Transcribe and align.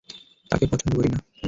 তাকে 0.51 0.65
পছন্দ 0.71 0.91
করি 0.97 1.09
না। 1.13 1.19